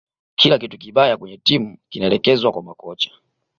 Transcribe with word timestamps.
kila 0.35 0.59
kitu 0.59 0.77
kibaya 0.77 1.17
kwenye 1.17 1.37
timu 1.37 1.77
kinaelekezwa 1.89 2.51
kwa 2.51 2.63
makocha 2.63 3.11